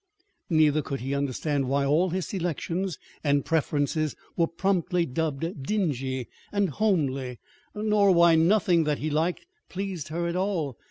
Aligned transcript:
Neither 0.49 0.81
could 0.81 1.01
he 1.01 1.13
understand 1.13 1.69
why 1.69 1.85
all 1.85 2.09
his 2.09 2.25
selections 2.25 2.97
and 3.23 3.45
preferences 3.45 4.15
were 4.35 4.47
promptly 4.47 5.05
dubbed 5.05 5.61
"dingy" 5.61 6.27
and 6.51 6.69
"homely," 6.71 7.37
nor 7.75 8.11
why 8.11 8.33
nothing 8.33 8.85
that 8.85 8.97
he 8.97 9.11
liked 9.11 9.45
pleased 9.69 10.07
her 10.07 10.25
at 10.25 10.35
all. 10.35 10.75